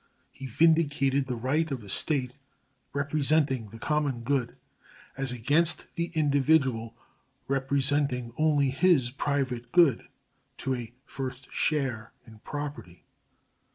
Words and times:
He 0.31 0.47
vindicated 0.47 1.27
the 1.27 1.35
right 1.35 1.69
of 1.69 1.81
the 1.81 1.87
State, 1.87 2.33
representing 2.91 3.69
the 3.69 3.77
common 3.77 4.23
good, 4.23 4.55
as 5.15 5.31
against 5.31 5.93
the 5.95 6.05
individual, 6.15 6.95
representing 7.47 8.33
only 8.35 8.71
his 8.71 9.11
private 9.11 9.71
good, 9.71 10.07
to 10.57 10.73
a 10.73 10.91
first 11.05 11.51
share 11.51 12.13
in 12.25 12.39
property. 12.39 13.05